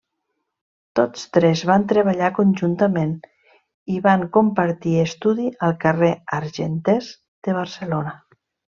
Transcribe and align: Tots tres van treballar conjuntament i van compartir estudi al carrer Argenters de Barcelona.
Tots 0.99 1.25
tres 1.37 1.61
van 1.71 1.85
treballar 1.91 2.29
conjuntament 2.39 3.13
i 3.97 4.01
van 4.09 4.25
compartir 4.39 4.97
estudi 5.05 5.49
al 5.71 5.79
carrer 5.87 6.13
Argenters 6.43 7.15
de 7.47 7.59
Barcelona. 7.63 8.21